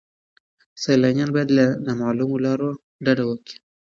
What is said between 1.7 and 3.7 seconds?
نامعلومو لارو ډډه وکړي.